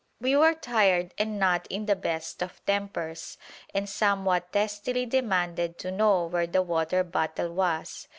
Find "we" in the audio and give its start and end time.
0.19-0.35